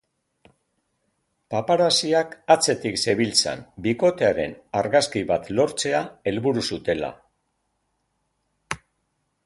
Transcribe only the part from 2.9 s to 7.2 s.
zebiltzan bikotearen argazki bat lortzea helburu zutela.